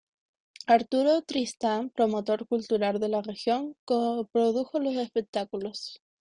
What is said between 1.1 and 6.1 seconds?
Tristán, promotor cultural de la región, coprodujo los espectáculos.